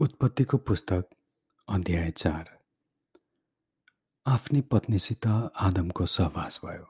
उत्पत्तिको 0.00 0.58
पुस्तक 0.58 1.04
अध्याय 1.68 2.10
चार। 2.10 2.58
आफ्नी 4.26 4.60
पत्नीसित 4.60 5.26
आदमको 5.26 6.06
सहवास 6.06 6.60
भयो 6.64 6.86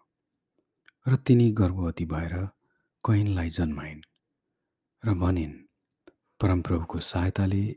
र 1.08 1.16
तिनी 1.16 1.50
गर्भवती 1.50 2.04
भएर 2.04 2.46
कैनलाई 3.04 3.50
जन्माइन् 3.50 4.00
र 5.06 5.14
भनिन् 5.14 5.52
परमप्रभुको 6.40 7.00
सहायताले 7.00 7.76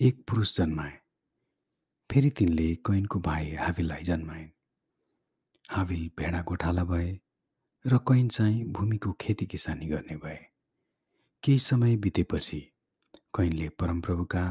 एक 0.00 0.24
पुरुष 0.28 0.56
जन्माए। 0.56 0.98
फेरि 2.10 2.30
तिनले 2.30 2.74
कैनको 2.74 3.20
भाइ 3.20 3.54
हाविललाई 3.54 4.02
जन्माइन्। 4.02 4.48
हाविल 5.70 6.10
भेडा 6.18 6.42
गोठाला 6.42 6.84
भए 6.84 7.20
र 7.86 7.98
कैन 7.98 8.28
चाहिँ 8.28 8.64
भूमिको 8.64 9.12
खेती 9.12 9.46
किसानी 9.46 9.86
गर्ने 9.86 10.16
भए। 10.16 10.38
केही 11.42 11.58
समय 11.58 11.96
बितेपछि 11.96 12.69
कैनले 13.34 13.68
परमप्रभुका 13.80 14.44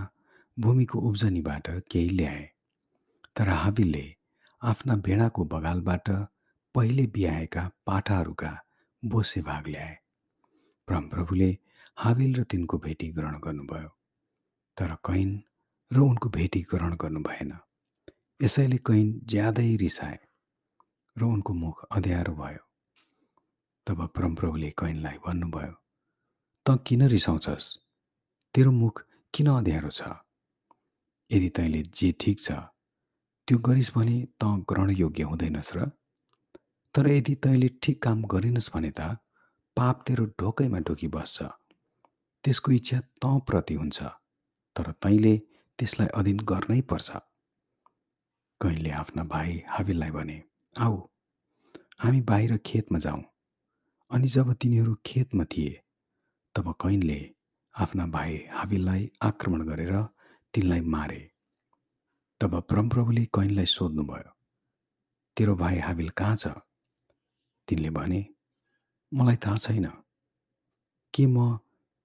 भूमिको 0.57 0.99
उब्जनीबाट 0.99 1.67
केही 1.91 2.09
ल्याए 2.09 2.43
तर 3.35 3.49
हाविलले 3.49 4.05
आफ्ना 4.61 4.95
भेडाको 5.05 5.43
बगालबाट 5.45 6.09
पहिले 6.75 7.05
बिहाएका 7.15 7.63
पाठाहरूका 7.85 8.51
बोसे 9.03 9.41
भाग 9.41 9.67
ल्याए। 9.67 9.95
परमप्रभुले 10.87 11.49
हाविल 11.97 12.35
र 12.35 12.43
तिनको 12.43 12.77
भेटी 12.77 13.07
ग्रहण 13.11 13.35
गर्नुभयो 13.43 13.89
तर 14.77 14.95
कैन 15.05 15.29
र 15.91 15.99
उनको 15.99 16.29
भेटी 16.29 16.61
ग्रहण 16.71 16.95
गर्नु 17.01 17.19
भएन। 17.19 17.51
यसैले 18.39 18.77
कैन 18.87 19.07
ज्यादै 19.25 19.75
रिसाए 19.75 20.19
र 21.17 21.23
उनको 21.23 21.53
मुख 21.53 21.83
अँध्यारो 21.91 22.33
भयो। 22.35 22.63
तब 23.87 24.07
परमप्रभुले 24.15 24.69
कैनलाई 24.79 25.17
भन्नुभयो 25.25 25.73
त 26.65 26.83
किन 26.87 27.01
रिसाउँछस्? 27.07 27.65
तेरो 28.55 28.71
मुख 28.71 29.03
किन 29.33 29.47
अँध्यारो 29.49 29.89
छ? 29.89 30.01
यदि 31.29 31.49
तैँले 31.57 31.81
जे 31.97 32.11
ठिक 32.21 32.39
छ 32.39 32.51
त्यो 33.47 33.57
गरिस् 33.67 33.91
भने 33.95 34.17
त 34.41 34.43
ग्रहण 34.69 34.89
योग्य 34.97 35.23
हुँदैनस् 35.23 35.73
र? 35.77 35.85
तर 36.95 37.07
यदि 37.07 37.35
तैँले 37.45 37.67
ठिक 37.83 38.01
काम 38.03 38.23
गरिनस् 38.33 38.71
भने 38.73 38.91
त 38.97 39.17
पाप 39.77 40.03
तेरो 40.07 40.25
ढोकैमा 40.39 40.79
ढोकी 40.87 41.07
बस्छ 41.13 41.37
त्यसको 42.43 42.71
इच्छा 42.71 42.99
त 43.21 43.25
प्रति 43.47 43.73
हुन्छ 43.81 43.97
तर 44.75 44.91
तैँले 45.03 45.35
त्यसलाई 45.79 46.07
अधीन 46.19 46.39
गर्नै 46.49 46.81
पर्छ। 46.89 47.09
कैनले 48.61 48.91
आफ्ना 48.91 49.23
भाइ 49.23 49.61
हाविललाई 49.69 50.11
भने 50.11 50.37
आऊ 50.75 50.97
हामी 52.01 52.21
बाहिर 52.29 52.57
खेतमा 52.65 52.99
जाउँ। 52.99 53.23
अनि 54.11 54.27
जब 54.27 54.53
तिनीहरू 54.61 54.95
खेतमा 55.05 55.43
थिए 55.51 55.73
तब 56.55 56.73
कैनले 56.81 57.19
आफ्ना 57.79 58.05
भाइ 58.13 58.35
हाविललाई 58.51 59.09
आक्रमण 59.21 59.61
गरेर 59.67 59.91
तिनलाई 60.53 60.81
मारे। 60.93 61.19
तब 62.41 62.55
परमप्रभुले 62.69 63.23
कैनलाई 63.35 63.65
सोध्नुभयो 63.65 64.31
तेरो 65.37 65.55
भाइ 65.55 65.77
हाविल 65.79 66.09
कहाँ 66.19 66.35
छ? 66.35 66.47
तिनले 67.67 67.89
भने 67.89 68.25
मलाई 69.11 69.35
थाहा 69.45 69.55
छैन। 69.55 69.85
के 71.13 71.25
म 71.27 71.59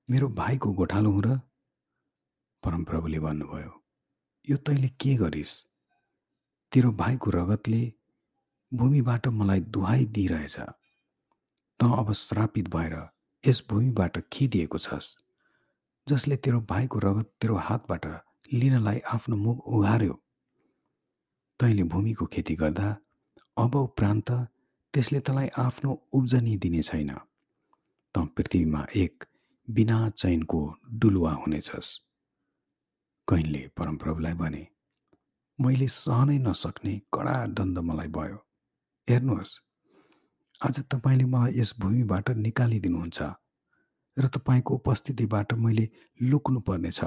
मेरो 0.09 0.29
भाइको 0.29 0.73
गोठालो 0.79 1.11
हुँ 1.11 1.23
र? 1.27 1.41
परमप्रभुले 2.63 3.19
भन्नुभयो 3.27 3.73
यो 4.47 4.57
तैँले 4.57 4.89
के 5.01 5.17
गरिस्? 5.17 5.55
तेरो 6.73 6.93
भाइको 7.03 7.31
रगतले 7.31 7.83
भूमिबाट 8.73 9.27
मलाई 9.29 9.61
दुहाई 9.75 10.05
दिइरहेछ। 10.15 10.57
त 11.81 11.83
अब 11.83 12.13
श्रापित 12.13 12.69
भएर 12.71 12.95
यस 13.45 13.67
भूमिबाट 13.71 14.23
खिदिएको 14.33 14.79
छस्। 14.79 15.15
जसले 16.07 16.37
तेरो 16.37 16.61
भाइको 16.61 16.99
रगत 16.99 17.29
तेरो 17.41 17.57
हातबाट 17.57 18.07
लिनलाई 18.53 18.99
आफ्नो 19.09 19.37
मुख 19.37 19.59
उघार्यो। 19.67 20.15
तैँले 21.61 21.83
भूमिको 21.93 22.27
खेती 22.27 22.55
गर्दा 22.55 22.89
अब 23.59 23.77
उपरान्त 23.77 24.31
त्यसले 24.95 25.21
तँलाई 25.21 25.49
आफ्नो 25.59 25.91
उब्जनी 26.13 26.57
दिने 26.57 26.83
छैन। 26.83 27.11
त 28.15 28.19
पृथ्वीमा 28.37 28.87
एक 28.97 29.25
बिना 29.69 29.99
चैनको 30.11 30.61
डुलुवा 31.01 31.33
हुनेछस्। 31.33 31.89
कैनले 33.29 33.63
परमप्रभुलाई 33.77 34.35
भने 34.43 34.67
मैले 35.59 35.89
सहनै 35.89 36.39
नसक्ने 36.39 36.95
कडा 37.15 37.37
दण्ड 37.57 37.79
मलाई 37.79 38.09
भयो। 38.09 38.39
हेर्नुहोस् 39.09 39.53
आज 40.61 40.77
तपाईँले 40.91 41.25
मलाई 41.25 41.53
यस 41.61 41.75
भूमिबाट 41.81 42.31
निकालिदिनुहुन्छ। 42.45 43.19
र 44.19 44.29
तपाईँको 44.29 44.75
उपस्थितिबाट 44.75 45.53
मैले 45.53 45.89
लुक्नु 46.23 46.61
पर्नेछ 46.61 47.01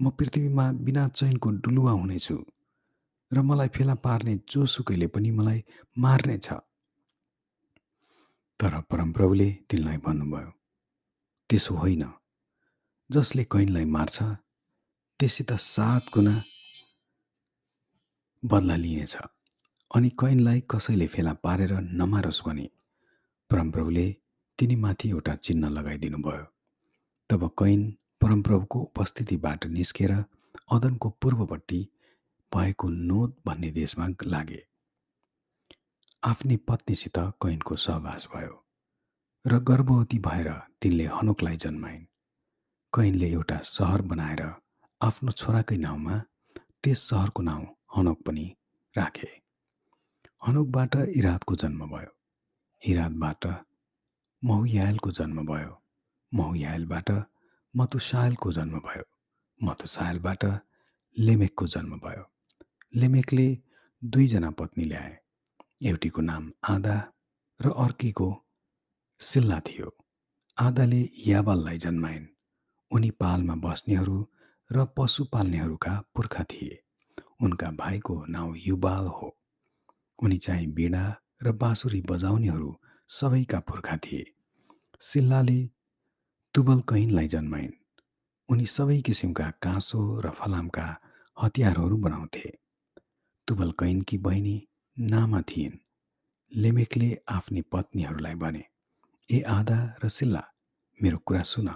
म 0.00 0.10
पृथ्वीमा 0.10 0.72
बिना 0.72 1.08
चैनको 1.08 1.50
डुलुवा 1.50 1.92
हुनेछु 1.92 2.44
र 3.32 3.42
मलाई 3.42 3.68
फेला 3.68 3.94
पार्ने 3.94 4.40
जोसुकैले 4.48 5.06
पनि 5.06 5.30
मलाई 5.30 5.64
मार्नेछ। 5.98 6.48
तर 8.60 8.80
परमप्रभुले 8.80 9.50
तिनलाई 9.70 9.96
भन्नुभयो 9.96 10.50
त्यसो 11.50 11.74
होइन। 11.74 12.04
जसले 13.10 13.44
कैनलाई 13.44 13.84
मार्छ 13.84 14.22
त्यससित 15.20 15.52
सात 15.52 16.02
गुणा 16.14 16.34
बदला 18.44 18.76
लिनेछ। 18.76 19.16
अनि 19.94 20.08
कैनलाई 20.08 20.60
कसैले 20.70 21.06
फेला 21.06 21.32
पारेर 21.32 21.72
नमारोस् 21.72 22.42
भने 22.46 22.70
परमप्रभुले 23.50 24.16
तिनीमाथि 24.60 25.08
एउटा 25.10 25.34
चिन्ह 25.46 25.68
लगाइदिनु 25.68 26.18
भयो 26.24 26.44
तब 27.30 27.42
कैन 27.58 27.84
परमप्रभुको 28.20 28.78
उपस्थितिबाट 28.80 29.66
निस्केर 29.76 30.12
अदनको 30.76 31.08
पूर्वपट्टि 31.20 31.80
भएको 32.52 32.88
नोद 32.88 33.34
भन्ने 33.46 33.70
देशमा 33.70 34.06
लागे। 34.24 34.60
आफ्नी 36.22 36.56
पत्नीसित 36.68 37.18
कैनको 37.42 37.76
सहवास 37.76 38.28
भयो 38.34 38.54
र 39.44 39.58
गर्भवती 39.70 40.18
भएर 40.18 40.50
तिनले 40.82 41.06
हनुकलाई 41.08 41.56
जन्माइन्। 41.56 42.04
कैनले 42.92 43.30
एउटा 43.30 43.58
सहर 43.64 44.02
बनाएर 44.12 44.42
आफ्नो 45.00 45.32
छोराकै 45.32 45.76
नाउँमा 45.86 46.18
त्यस 46.82 47.08
सहरको 47.08 47.42
नाउँ 47.42 47.66
हनोक 47.96 48.22
पनि 48.26 48.46
राखे। 48.94 49.32
हनोकबाट 50.42 50.96
इरादको 51.16 51.56
जन्म 51.56 51.86
भयो। 51.86 52.12
इरादबाट 52.82 53.46
महुयालको 54.44 55.10
जन्म 55.10 55.46
भयो। 55.46 55.82
महुयालबाट 56.34 57.10
मतुसायलको 57.76 58.52
जन्म 58.52 58.78
भयो। 58.78 59.04
मतुसायलबाट 59.62 60.44
लेमेकको 61.18 61.66
जन्म 61.66 61.96
भयो। 61.96 62.24
लेमेकले 62.96 63.58
दुईजना 64.04 64.50
पत्नी 64.50 64.84
ल्याए। 64.84 65.18
एउटीको 65.82 66.22
नाम 66.22 66.52
आदा 66.68 67.12
र 67.60 67.70
अर्कीको 67.70 68.44
सिल्ला 69.18 69.60
थियो। 69.60 69.96
आदाले 70.58 71.08
याबाललाई 71.26 71.78
जन्माइन्। 71.78 72.26
उनी 72.90 73.10
पालमा 73.10 73.54
बस्नेहरू 73.54 74.28
र 74.72 74.84
पशु 74.84 75.24
पाल्नेहरूका 75.24 76.04
पुर्खा 76.14 76.44
थिए। 76.44 76.82
उनका 77.42 77.70
भाइको 77.70 78.26
नाउँ 78.26 78.54
युबाल 78.56 79.06
हो। 79.06 79.38
उनी 80.22 80.38
चाहिँ 80.38 80.66
बिडा 80.66 81.16
र 81.42 81.52
बाँसुरी 81.52 82.02
बजाउनेहरू 82.02 82.80
सबैका 83.10 83.60
पुर्खा 83.60 83.96
थिए। 83.96 84.24
सिल्लाले 85.00 85.70
तुबल 86.54 86.80
कैनलाई 86.80 87.28
जन्माइन्। 87.28 87.72
उनी 88.48 88.66
सबै 88.66 89.00
किसिमका 89.00 89.50
काँसो 89.50 90.20
र 90.20 90.30
फलामका 90.30 91.00
हतियारहरू 91.42 91.96
बनाउँथे। 91.96 92.52
तुबल 93.48 93.70
कैनकी 93.70 94.18
बहिनी 94.18 94.68
नामा 95.00 95.40
थिइन्। 95.40 95.78
लेमेकले 96.52 97.18
आफ्नी 97.28 97.62
पत्नीहरूलाई 97.62 98.34
भने 98.34 98.64
ए 99.30 99.40
आधा 99.40 99.96
र 100.04 100.08
सिल्ला 100.08 100.44
मेरो 101.02 101.18
कुरा 101.18 101.42
सुन। 101.42 101.68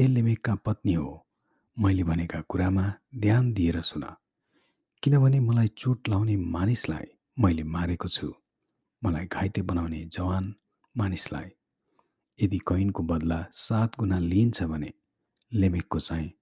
ए 0.00 0.06
लेमेकका 0.06 0.54
पत्नी 0.54 0.94
हो 0.94 1.26
मैले 1.76 2.04
भनेका 2.04 2.40
कुरामा 2.40 2.92
ध्यान 3.16 3.52
दिएर 3.52 3.80
सुन। 3.80 4.04
किनभने 5.02 5.40
मलाई 5.40 5.68
चोट 5.68 6.08
लाउने 6.08 6.36
मानिसलाई 6.36 7.06
मैले 7.40 7.62
मारेको 7.62 8.08
छु। 8.08 8.41
मलाई 9.04 9.26
घाइते 9.26 9.62
बनाउने 9.62 10.04
जवान 10.04 10.54
मानिसलाई 10.96 11.50
यदि 12.38 12.58
कैनको 12.58 13.02
बदला 13.02 13.46
सात 13.52 13.98
गुणा 13.98 14.18
लिइन्छ 14.18 14.62
भने 14.62 14.92
लेमेकको 15.54 15.98
चाहिँ 15.98 16.32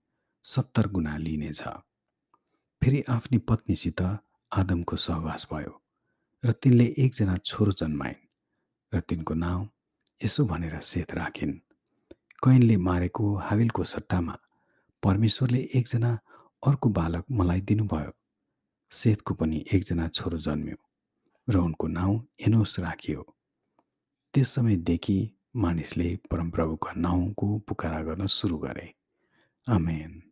सत्तर 0.44 0.88
गुणा 0.88 1.16
लिनेछ 1.16 1.62
फेरि 2.82 3.02
आफ्नी 3.08 3.38
पत्नीसित 3.38 4.02
आदमको 4.52 4.96
सहवास 4.96 5.46
भयो 5.52 5.82
र 6.44 6.52
तिनले 6.52 6.84
एकजना 6.98 7.36
छोरो 7.36 7.72
जन्माइन् 7.72 8.94
र 8.94 9.00
तिनको 9.00 9.34
नाउँ 9.34 9.68
यसो 10.24 10.44
भनेर 10.44 10.80
सेत 10.80 11.14
राखिन्। 11.14 11.52
कैनले 12.44 12.76
मारेको 12.76 13.34
हाविलको 13.36 13.84
सट्टामा 13.84 14.38
परमेश्वरले 15.02 15.60
एकजना 15.74 16.18
अर्को 16.66 16.88
बालक 16.88 17.24
मलाई 17.30 17.60
दिनुभयो। 17.60 18.12
सेतको 18.90 19.34
पनि 19.34 19.64
एकजना 19.72 20.08
छोरो 20.08 20.38
जन्म्यो। 20.38 20.76
र 21.50 21.56
उनको 21.56 21.86
नाउँ 21.86 22.26
एनोस 22.46 22.78
राखियो। 22.78 23.36
त्यस 24.34 24.48
समयदेखि 24.48 25.30
मानिसले 25.56 26.16
परमप्रभुका 26.30 26.92
नाउँको 26.96 27.58
पुकारा 27.58 28.02
गर्न 28.02 28.26
सुरु 28.26 28.58
गरे। 28.58 28.94
आमेन। 29.68 30.22